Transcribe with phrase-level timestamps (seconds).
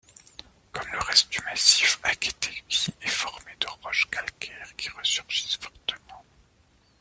[0.71, 6.25] Comme le reste du massif, Aketegi est formé de roches calcaires qui ressurgissent fortement.